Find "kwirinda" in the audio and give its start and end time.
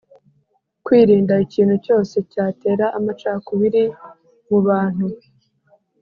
0.85-1.33